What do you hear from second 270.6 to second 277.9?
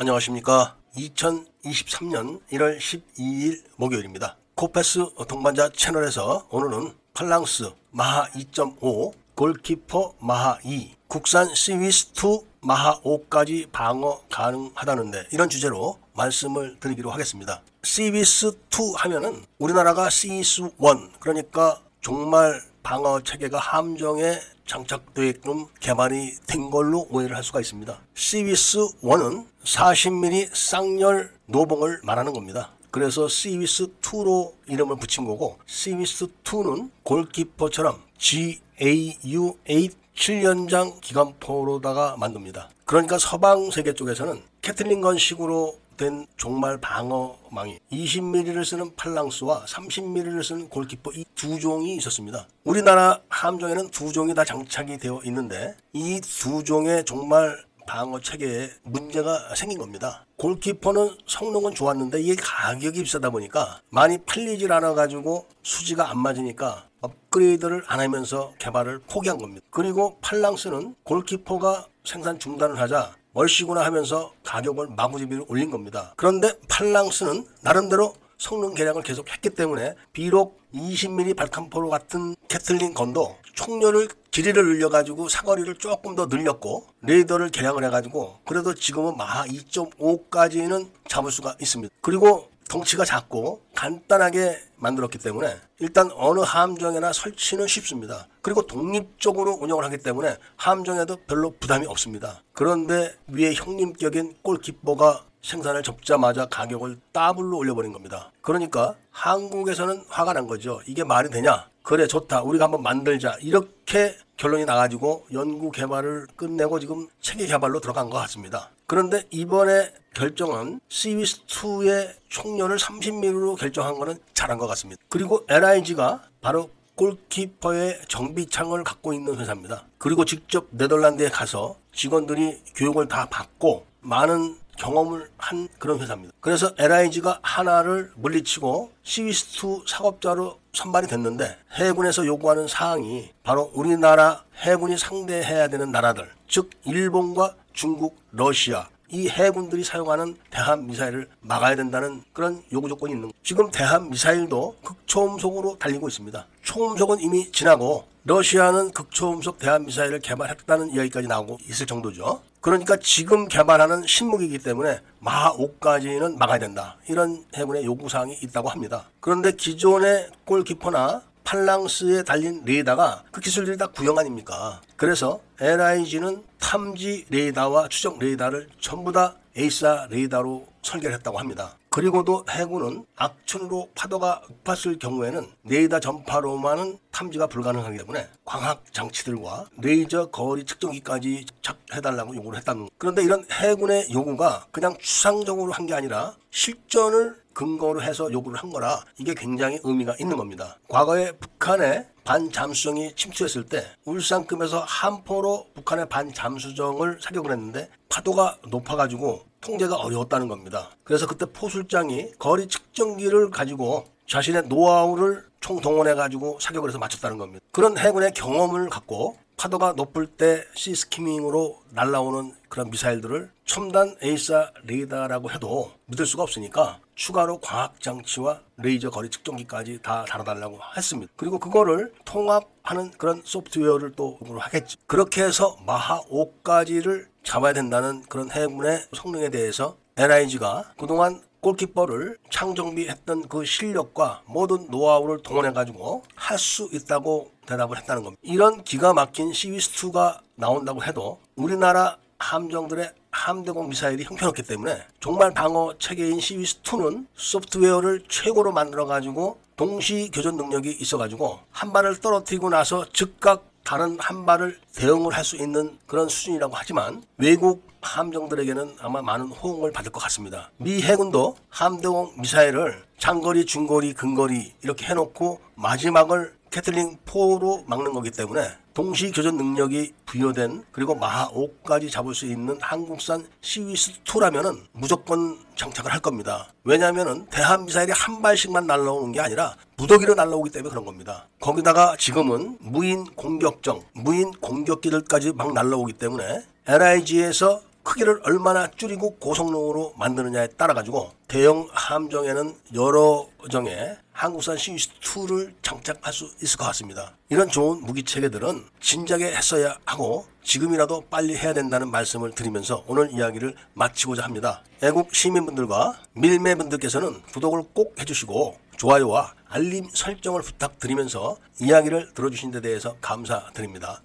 미 해군도 함대공 미사일을 장거리, 중거리, 근거리 이렇게 해놓고 마지막을 개틀링포로